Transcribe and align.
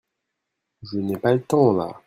Je 0.81 0.97
n'ai 0.97 1.15
pas 1.17 1.35
le 1.35 1.43
temps 1.43 1.73
là. 1.73 1.95